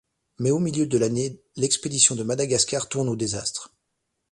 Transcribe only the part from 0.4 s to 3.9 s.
au milieu de l’année, l'expédition de Madagascar tourne au désastre.